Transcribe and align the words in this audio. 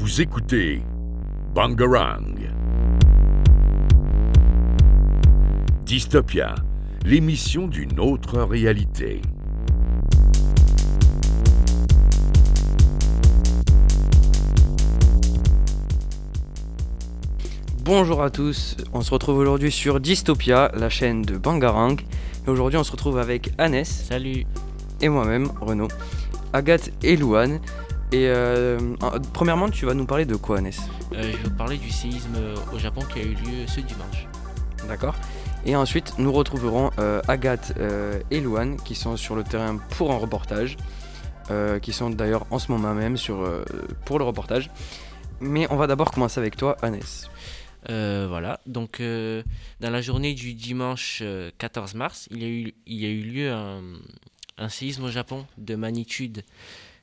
Vous 0.00 0.20
écoutez 0.20 0.80
Bangarang. 1.52 2.38
Dystopia, 5.84 6.54
l'émission 7.04 7.66
d'une 7.66 7.98
autre 7.98 8.40
réalité. 8.42 9.20
Bonjour 17.82 18.22
à 18.22 18.30
tous, 18.30 18.76
on 18.92 19.00
se 19.00 19.10
retrouve 19.10 19.38
aujourd'hui 19.38 19.72
sur 19.72 19.98
Dystopia, 19.98 20.70
la 20.76 20.90
chaîne 20.90 21.22
de 21.22 21.36
Bangarang. 21.36 21.96
Et 22.46 22.50
aujourd'hui 22.50 22.78
on 22.78 22.84
se 22.84 22.92
retrouve 22.92 23.18
avec 23.18 23.50
Annès 23.58 23.88
Salut. 23.88 24.46
et 25.00 25.08
moi-même, 25.08 25.50
Renaud, 25.60 25.88
Agathe 26.52 26.92
et 27.02 27.16
Louane. 27.16 27.58
Et 28.10 28.26
euh, 28.28 28.78
en- 29.02 29.20
premièrement, 29.32 29.68
tu 29.68 29.84
vas 29.86 29.94
nous 29.94 30.06
parler 30.06 30.24
de 30.24 30.36
quoi, 30.36 30.58
Annès 30.58 30.78
Euh, 31.12 31.22
je 31.22 31.36
vais 31.36 31.42
vous 31.44 31.50
parler 31.56 31.76
du 31.76 31.90
séisme 31.90 32.34
euh, 32.36 32.54
au 32.72 32.78
Japon 32.78 33.02
qui 33.12 33.18
a 33.20 33.22
eu 33.22 33.34
lieu 33.34 33.66
ce 33.66 33.80
dimanche. 33.80 34.26
D'accord 34.88 35.14
Et 35.66 35.76
ensuite, 35.76 36.14
nous 36.18 36.32
retrouverons 36.32 36.90
euh, 36.98 37.20
Agathe 37.28 37.74
et 38.30 38.40
Louane 38.40 38.76
qui 38.76 38.94
sont 38.94 39.16
sur 39.18 39.36
le 39.36 39.44
terrain 39.44 39.76
pour 39.96 40.12
un 40.12 40.16
reportage, 40.16 40.76
qui 41.82 41.92
sont 41.94 42.10
d'ailleurs 42.10 42.46
en 42.50 42.58
ce 42.58 42.70
moment 42.70 42.92
même 42.94 43.16
sur, 43.16 43.46
pour 44.04 44.18
le 44.18 44.24
reportage. 44.24 44.70
Mais 45.40 45.66
on 45.70 45.76
va 45.76 45.86
d'abord 45.86 46.10
commencer 46.10 46.38
avec 46.40 46.56
toi. 46.56 46.76
Euh, 47.90 48.26
voilà, 48.28 48.60
donc 48.66 49.00
dans 49.00 49.90
la 49.90 50.00
journée 50.02 50.34
du 50.34 50.52
dimanche 50.54 51.20
euh, 51.22 51.50
14 51.58 51.94
mars, 51.94 52.28
il 52.30 52.42
y 52.42 52.44
a 52.44 52.48
eu, 52.48 52.74
il 52.86 52.96
y 53.00 53.06
a 53.06 53.08
eu 53.08 53.22
lieu 53.22 53.52
un, 53.52 53.80
un 54.58 54.68
séisme 54.68 55.04
au 55.04 55.10
Japon 55.10 55.46
de 55.58 55.74
magnitude 55.74 56.42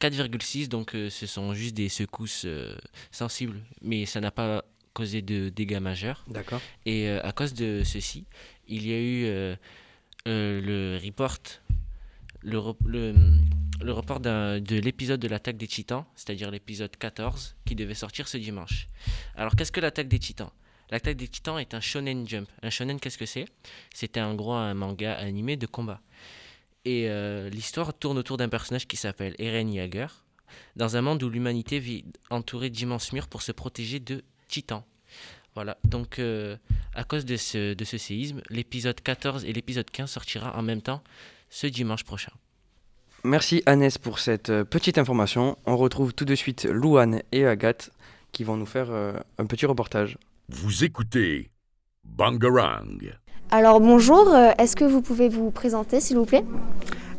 4,6, 0.00 0.68
donc 0.68 0.94
euh, 0.94 1.10
ce 1.10 1.26
sont 1.26 1.54
juste 1.54 1.74
des 1.74 1.88
secousses 1.88 2.44
euh, 2.44 2.76
sensibles, 3.10 3.60
mais 3.82 4.06
ça 4.06 4.20
n'a 4.20 4.30
pas 4.30 4.64
causé 4.92 5.22
de 5.22 5.48
dégâts 5.48 5.80
majeurs. 5.80 6.24
D'accord. 6.28 6.60
Et 6.84 7.08
euh, 7.08 7.20
à 7.22 7.32
cause 7.32 7.54
de 7.54 7.82
ceci, 7.84 8.24
il 8.68 8.86
y 8.86 8.92
a 8.92 8.98
eu 8.98 9.56
le 10.26 10.98
report, 11.02 11.38
le, 12.42 12.60
le, 12.86 13.14
le 13.82 13.92
report 13.92 14.20
de 14.20 14.76
l'épisode 14.80 15.20
de 15.20 15.28
l'attaque 15.28 15.56
des 15.56 15.68
titans, 15.68 16.04
c'est-à-dire 16.14 16.50
l'épisode 16.50 16.94
14, 16.96 17.56
qui 17.64 17.74
devait 17.74 17.94
sortir 17.94 18.28
ce 18.28 18.36
dimanche. 18.36 18.88
Alors 19.34 19.54
qu'est-ce 19.54 19.72
que 19.72 19.80
l'attaque 19.80 20.08
des 20.08 20.18
titans? 20.18 20.50
L'attaque 20.90 21.16
des 21.16 21.28
titans 21.28 21.58
est 21.58 21.74
un 21.74 21.80
shonen 21.80 22.28
jump. 22.28 22.48
Un 22.62 22.70
shonen, 22.70 23.00
qu'est-ce 23.00 23.18
que 23.18 23.26
c'est? 23.26 23.46
C'était 23.92 24.20
en 24.20 24.34
gros 24.34 24.52
un 24.52 24.74
manga 24.74 25.14
animé 25.14 25.56
de 25.56 25.66
combat. 25.66 26.00
Et 26.86 27.10
euh, 27.10 27.50
l'histoire 27.50 27.92
tourne 27.92 28.16
autour 28.16 28.36
d'un 28.36 28.48
personnage 28.48 28.86
qui 28.86 28.96
s'appelle 28.96 29.34
Eren 29.40 29.68
Yeager, 29.68 30.06
dans 30.76 30.96
un 30.96 31.02
monde 31.02 31.20
où 31.24 31.28
l'humanité 31.28 31.80
vit 31.80 32.04
entourée 32.30 32.70
d'immenses 32.70 33.12
murs 33.12 33.26
pour 33.26 33.42
se 33.42 33.50
protéger 33.50 33.98
de 33.98 34.22
titans. 34.46 34.84
Voilà, 35.56 35.78
donc 35.82 36.20
euh, 36.20 36.56
à 36.94 37.02
cause 37.02 37.24
de 37.24 37.36
ce, 37.36 37.74
de 37.74 37.84
ce 37.84 37.98
séisme, 37.98 38.40
l'épisode 38.50 39.00
14 39.00 39.44
et 39.46 39.52
l'épisode 39.52 39.90
15 39.90 40.08
sortira 40.08 40.56
en 40.56 40.62
même 40.62 40.80
temps 40.80 41.02
ce 41.50 41.66
dimanche 41.66 42.04
prochain. 42.04 42.30
Merci 43.24 43.64
Annès 43.66 43.98
pour 43.98 44.20
cette 44.20 44.50
euh, 44.50 44.62
petite 44.62 44.96
information. 44.96 45.58
On 45.66 45.76
retrouve 45.76 46.14
tout 46.14 46.24
de 46.24 46.36
suite 46.36 46.66
Louane 46.66 47.20
et 47.32 47.46
Agathe 47.46 47.90
qui 48.30 48.44
vont 48.44 48.56
nous 48.56 48.66
faire 48.66 48.92
euh, 48.92 49.18
un 49.38 49.46
petit 49.46 49.66
reportage. 49.66 50.18
Vous 50.48 50.84
écoutez 50.84 51.50
Bangarang. 52.04 52.98
Alors 53.50 53.80
bonjour, 53.80 54.28
euh, 54.34 54.50
est-ce 54.58 54.76
que 54.76 54.84
vous 54.84 55.00
pouvez 55.02 55.28
vous 55.28 55.50
présenter 55.50 56.00
s'il 56.00 56.16
vous 56.16 56.24
plaît? 56.24 56.44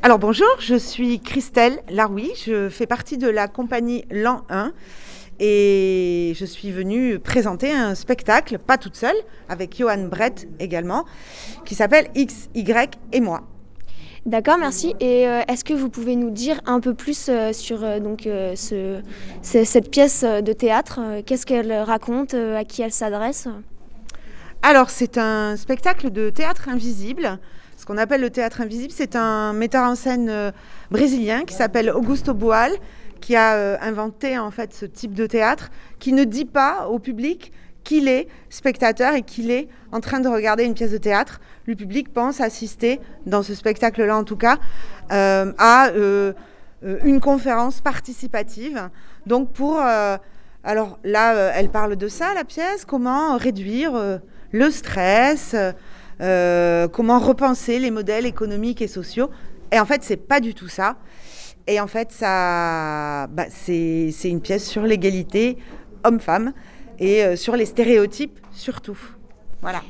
Alors 0.03 0.19
bonjour, 0.19 0.47
je 0.59 0.75
suis 0.75 1.19
Christelle 1.19 1.79
Laroui, 1.89 2.31
je 2.45 2.69
fais 2.69 2.85
partie 2.85 3.17
de 3.17 3.27
la 3.29 3.47
compagnie 3.47 4.05
L'An 4.11 4.41
1 4.49 4.71
et 5.39 6.33
je 6.35 6.45
suis 6.45 6.71
venue 6.71 7.19
présenter 7.19 7.71
un 7.71 7.95
spectacle, 7.95 8.57
pas 8.59 8.77
toute 8.77 8.95
seule, 8.95 9.15
avec 9.49 9.77
Johan 9.77 10.07
Brett 10.09 10.47
également, 10.59 11.05
qui 11.65 11.75
s'appelle 11.75 12.07
X, 12.15 12.49
Y 12.55 12.97
et 13.13 13.19
moi. 13.21 13.41
D'accord, 14.25 14.57
merci. 14.57 14.93
Et 14.99 15.25
euh, 15.27 15.41
est-ce 15.47 15.63
que 15.63 15.73
vous 15.73 15.89
pouvez 15.89 16.17
nous 16.17 16.31
dire 16.31 16.59
un 16.65 16.81
peu 16.81 16.93
plus 16.93 17.27
euh, 17.29 17.53
sur 17.53 17.83
euh, 17.85 17.99
donc, 17.99 18.23
ce- 18.23 18.99
ce- 19.41 19.63
cette 19.63 19.89
pièce 19.89 20.23
de 20.25 20.51
théâtre? 20.53 20.99
Qu'est-ce 21.25 21.45
qu'elle 21.45 21.71
raconte? 21.71 22.33
À 22.33 22.65
qui 22.65 22.81
elle 22.81 22.91
s'adresse? 22.91 23.47
Alors 24.69 24.89
c'est 24.89 25.17
un 25.17 25.55
spectacle 25.55 26.09
de 26.09 26.29
théâtre 26.29 26.67
invisible. 26.67 27.39
Ce 27.77 27.85
qu'on 27.85 27.97
appelle 27.97 28.19
le 28.19 28.29
théâtre 28.29 28.59
invisible, 28.59 28.91
c'est 28.93 29.15
un 29.15 29.53
metteur 29.53 29.89
en 29.89 29.95
scène 29.95 30.27
euh, 30.27 30.51
brésilien 30.91 31.45
qui 31.45 31.53
s'appelle 31.53 31.89
Augusto 31.89 32.33
Boal, 32.33 32.73
qui 33.21 33.37
a 33.37 33.53
euh, 33.53 33.77
inventé 33.79 34.37
en 34.37 34.51
fait 34.51 34.73
ce 34.73 34.85
type 34.85 35.13
de 35.13 35.25
théâtre, 35.25 35.69
qui 35.99 36.11
ne 36.11 36.25
dit 36.25 36.43
pas 36.43 36.89
au 36.89 36.99
public 36.99 37.53
qu'il 37.85 38.09
est 38.09 38.27
spectateur 38.49 39.13
et 39.13 39.21
qu'il 39.21 39.51
est 39.51 39.69
en 39.93 40.01
train 40.01 40.19
de 40.19 40.27
regarder 40.27 40.65
une 40.65 40.73
pièce 40.73 40.91
de 40.91 40.97
théâtre. 40.97 41.39
Le 41.65 41.75
public 41.75 42.11
pense 42.11 42.41
assister, 42.41 42.99
dans 43.25 43.43
ce 43.43 43.55
spectacle-là 43.55 44.17
en 44.17 44.25
tout 44.25 44.35
cas, 44.35 44.57
euh, 45.13 45.53
à 45.57 45.91
une 47.05 47.21
conférence 47.21 47.79
participative. 47.79 48.89
Donc 49.27 49.53
pour... 49.53 49.79
alors 49.79 50.99
là, 51.05 51.53
elle 51.55 51.69
parle 51.69 51.95
de 51.95 52.09
ça, 52.09 52.33
la 52.33 52.43
pièce, 52.43 52.83
comment 52.83 53.37
réduire 53.37 54.19
le 54.51 54.71
stress, 54.71 55.55
euh, 56.21 56.87
comment 56.87 57.19
repenser 57.19 57.79
les 57.79 57.91
modèles 57.91 58.25
économiques 58.25 58.81
et 58.81 58.87
sociaux. 58.87 59.29
Et 59.71 59.79
en 59.79 59.85
fait, 59.85 60.03
c'est 60.03 60.17
pas 60.17 60.39
du 60.39 60.53
tout 60.53 60.67
ça. 60.67 60.97
Et 61.67 61.81
en 61.81 61.87
fait, 61.87 62.11
ça, 62.11 63.27
bah, 63.27 63.45
c'est 63.49 64.11
une 64.23 64.41
pièce 64.41 64.65
sur 64.65 64.83
l'égalité 64.83 65.57
homme-femme 66.05 66.53
et 66.99 67.23
euh, 67.23 67.35
sur 67.35 67.55
les 67.55 67.65
stéréotypes 67.65 68.39
surtout. 68.51 68.97
Voilà. 69.61 69.81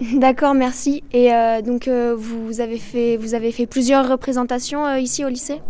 D'accord, 0.14 0.54
merci. 0.54 1.04
Et 1.12 1.32
euh, 1.32 1.62
donc 1.62 1.86
euh, 1.86 2.14
vous, 2.16 2.60
avez 2.60 2.78
fait, 2.78 3.16
vous 3.16 3.34
avez 3.34 3.52
fait 3.52 3.66
plusieurs 3.66 4.08
représentations 4.08 4.96
ici 4.96 5.24
au 5.24 5.28
lycée? 5.28 5.60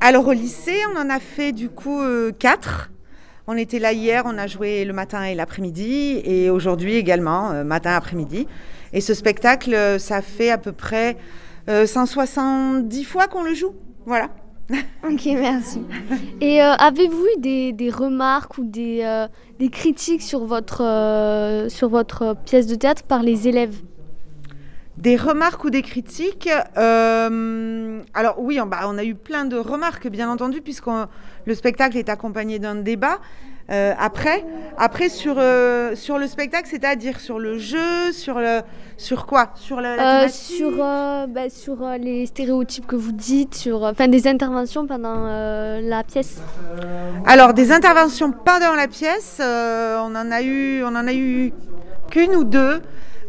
Alors 0.00 0.26
au 0.26 0.32
lycée, 0.32 0.78
on 0.92 1.00
en 1.00 1.08
a 1.08 1.20
fait 1.20 1.52
du 1.52 1.68
coup 1.68 2.00
quatre. 2.38 2.90
On 3.48 3.56
était 3.56 3.78
là 3.78 3.92
hier, 3.92 4.24
on 4.26 4.38
a 4.38 4.46
joué 4.46 4.84
le 4.84 4.92
matin 4.92 5.22
et 5.22 5.34
l'après-midi, 5.34 6.20
et 6.24 6.50
aujourd'hui 6.50 6.96
également, 6.96 7.52
euh, 7.52 7.64
matin 7.64 7.92
après-midi. 7.94 8.48
Et 8.92 9.00
ce 9.00 9.14
spectacle, 9.14 9.72
euh, 9.74 9.98
ça 9.98 10.20
fait 10.20 10.50
à 10.50 10.58
peu 10.58 10.72
près 10.72 11.16
euh, 11.68 11.86
170 11.86 13.04
fois 13.04 13.28
qu'on 13.28 13.42
le 13.42 13.54
joue. 13.54 13.74
Voilà. 14.04 14.30
Ok, 15.08 15.24
merci. 15.26 15.80
Et 16.40 16.60
euh, 16.60 16.72
avez-vous 16.72 17.24
eu 17.38 17.72
des, 17.72 17.90
remarques 17.90 18.58
ou 18.58 18.64
des, 18.64 19.02
euh, 19.04 19.28
critiques 19.70 20.22
sur 20.22 20.44
votre, 20.44 20.82
euh, 20.82 21.68
sur 21.68 21.88
votre 21.88 22.34
pièce 22.44 22.66
de 22.66 22.74
théâtre 22.74 23.04
par 23.04 23.22
les 23.22 23.46
élèves? 23.46 23.76
Des 24.96 25.16
remarques 25.16 25.62
ou 25.64 25.70
des 25.70 25.82
critiques 25.82 26.48
euh, 26.78 28.00
Alors 28.14 28.36
oui, 28.38 28.58
on, 28.60 28.66
bah, 28.66 28.80
on 28.86 28.96
a 28.96 29.04
eu 29.04 29.14
plein 29.14 29.44
de 29.44 29.56
remarques, 29.56 30.08
bien 30.08 30.30
entendu, 30.30 30.62
puisque 30.62 30.86
le 31.44 31.54
spectacle 31.54 31.98
est 31.98 32.08
accompagné 32.08 32.58
d'un 32.58 32.76
débat. 32.76 33.18
Euh, 33.68 33.92
après, 33.98 34.44
après 34.78 35.08
sur, 35.08 35.34
euh, 35.38 35.96
sur 35.96 36.18
le 36.18 36.28
spectacle, 36.28 36.68
c'est-à-dire 36.70 37.18
sur 37.18 37.40
le 37.40 37.58
jeu, 37.58 38.12
sur, 38.12 38.38
le, 38.38 38.60
sur 38.96 39.26
quoi? 39.26 39.50
Sur 39.56 39.80
la, 39.80 39.96
la 39.96 40.22
Euh, 40.24 40.28
Sur, 40.28 40.70
euh, 40.80 41.26
bah, 41.26 41.50
sur 41.50 41.82
euh, 41.82 41.98
les 41.98 42.26
stéréotypes 42.26 42.86
que 42.86 42.94
vous 42.94 43.10
dites, 43.10 43.56
sur 43.56 43.82
enfin 43.82 44.06
des 44.06 44.28
interventions 44.28 44.86
pendant 44.86 45.26
euh, 45.26 45.80
la 45.82 46.04
pièce 46.04 46.40
Alors, 47.26 47.54
des 47.54 47.72
interventions 47.72 48.30
pendant 48.30 48.74
la 48.74 48.86
pièce, 48.86 49.38
euh, 49.40 49.98
on 50.00 50.14
en 50.14 50.30
a 50.30 50.42
eu, 50.42 50.84
on 50.84 50.94
en 50.94 51.06
a 51.06 51.12
eu 51.12 51.52
qu'une 52.08 52.36
ou 52.36 52.44
deux. 52.44 52.80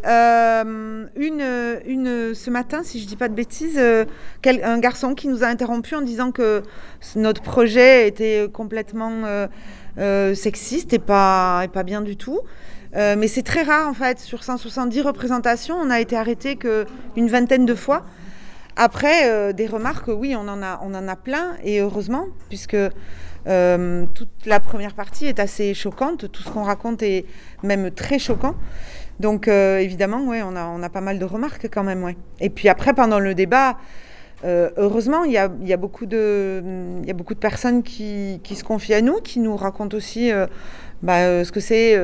Euh, 0.06 1.06
une, 1.16 1.80
une 1.86 2.34
ce 2.34 2.50
matin, 2.50 2.82
si 2.84 3.02
je 3.02 3.08
dis 3.08 3.16
pas 3.16 3.30
de 3.30 3.34
bêtises, 3.34 3.78
euh, 3.78 4.06
un 4.46 4.80
garçon 4.80 5.16
qui 5.16 5.28
nous 5.28 5.44
a 5.44 5.48
interrompu 5.48 5.96
en 5.96 6.02
disant 6.02 6.32
que 6.32 6.64
notre 7.16 7.42
projet 7.42 8.08
était 8.08 8.48
complètement 8.52 9.12
euh, 9.26 9.48
euh, 9.98 10.36
sexiste 10.36 10.94
et 10.94 11.00
pas, 11.00 11.62
et 11.64 11.68
pas 11.68 11.84
bien 11.84 12.02
du 12.02 12.18
tout. 12.18 12.42
Mais 12.96 13.28
c'est 13.28 13.44
très 13.44 13.62
rare 13.62 13.88
en 13.88 13.94
fait. 13.94 14.18
Sur 14.18 14.44
170 14.44 15.02
représentations, 15.02 15.76
on 15.76 15.92
a 15.92 16.00
été 16.00 16.18
arrêté 16.18 16.56
qu'une 16.56 17.28
vingtaine 17.28 17.66
de 17.66 17.76
fois. 17.76 18.04
Après, 18.76 19.54
des 19.54 19.68
remarques, 19.68 20.08
oui, 20.08 20.36
on 20.36 20.48
en, 20.48 20.64
a, 20.64 20.80
on 20.82 20.96
en 20.96 21.08
a 21.08 21.16
plein, 21.16 21.58
et 21.64 21.80
heureusement, 21.80 22.26
puisque 22.50 22.78
toute 23.46 24.46
la 24.48 24.60
première 24.60 24.96
partie 24.96 25.28
est 25.28 25.40
assez 25.40 25.76
choquante, 25.76 26.32
tout 26.32 26.42
ce 26.42 26.50
qu'on 26.50 26.64
raconte 26.64 27.04
est 27.04 27.26
même 27.62 27.92
très 27.92 28.18
choquant. 28.18 28.56
Donc 29.20 29.48
euh, 29.48 29.80
évidemment, 29.80 30.20
on, 30.20 30.84
a, 30.84 30.90
pas 30.90 31.02
mal 31.02 31.20
de 31.20 31.26
remarques 31.26 31.68
quand 31.72 31.84
même. 31.84 32.04
Ouais. 32.04 32.18
Et 32.40 32.50
puis 32.50 32.70
après, 32.70 32.94
pendant 32.94 33.20
le 33.20 33.34
débat, 33.34 33.78
Euh, 34.46 34.70
heureusement, 34.78 35.24
il 35.24 35.32
y 35.32 35.38
a, 35.40 35.78
beaucoup 35.78 36.06
de, 36.06 36.62
personnes 37.40 37.82
qui, 37.82 38.40
se 38.44 38.64
confient 38.64 38.94
à 38.94 39.02
nous, 39.02 39.16
qui 39.16 39.40
nous 39.40 39.56
racontent 39.58 39.98
aussi 39.98 40.32
euh, 40.32 40.46
bah, 41.02 41.44
ce 41.44 41.52
que 41.52 41.60
c'est 41.60 42.00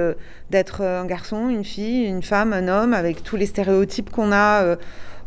d'être 0.50 0.81
un 0.81 1.06
garçon, 1.06 1.50
une 1.50 1.63
fille, 1.63 2.06
une 2.06 2.24
femme, 2.24 2.51
un 2.51 2.68
homme, 2.68 2.94
avec 2.95 3.21
tous 3.21 3.36
les 3.36 3.45
stéréotypes 3.45 4.10
qu'on 4.10 4.31
a 4.31 4.77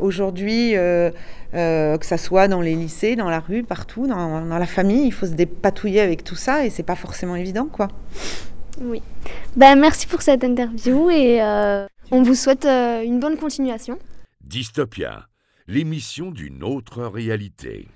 aujourd'hui, 0.01 0.75
que 1.53 2.07
ça 2.13 2.19
soit 2.19 2.49
dans 2.49 2.61
les 2.61 2.75
lycées, 2.75 3.15
dans 3.15 3.31
la 3.31 3.39
rue, 3.39 3.63
partout, 3.63 4.09
dans, 4.09 4.45
dans 4.45 4.59
la 4.59 4.67
famille. 4.67 5.07
Il 5.07 5.13
faut 5.13 5.27
se 5.27 5.37
dépatouiller 5.37 6.01
avec 6.01 6.25
tout 6.25 6.35
ça 6.35 6.65
et 6.65 6.71
c'est 6.71 6.83
pas 6.83 6.97
forcément 6.97 7.37
évident, 7.37 7.69
quoi. 7.71 7.87
Oui. 8.81 9.03
Ben, 9.57 9.79
merci 9.79 10.07
pour 10.07 10.23
cette 10.23 10.45
interview 10.45 11.11
et 11.11 11.43
euh, 11.43 11.87
On 12.11 12.23
vous 12.23 12.35
souhaite 12.35 12.65
euh, 12.67 13.03
une 13.03 13.21
bonne 13.21 13.37
continuation. 13.37 13.99
Dystopia, 14.45 15.29
l'émission 15.67 16.31
d'une 16.31 16.63
autre 16.63 17.03
réalité. 17.05 17.89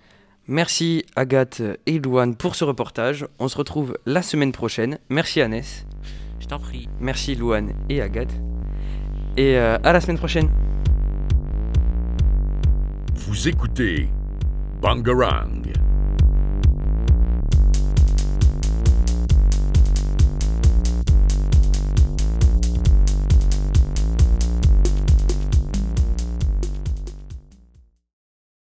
Merci 0.47 1.05
Agathe 1.15 1.63
et 1.87 1.99
Louane 1.99 2.35
pour 2.35 2.55
ce 2.57 2.65
reportage. 2.65 3.27
On 3.39 3.47
se 3.49 3.57
retrouve 3.57 3.97
la 4.07 4.23
semaine 4.23 4.53
prochaine. 4.53 4.99
Merci 5.09 5.41
Annès, 5.41 5.87
Je 6.41 6.47
t'en 6.47 6.59
prie. 6.59 6.89
merci 6.99 7.35
Louane 7.37 7.73
et 7.89 8.01
Agathe. 8.03 8.33
Et 9.37 9.57
euh, 9.57 9.79
à 9.85 9.93
la 9.93 10.01
semaine 10.01 10.19
prochaine. 10.19 10.49
Vous 13.15 13.47
écoutez 13.49 14.09
Bangarang. 14.81 15.63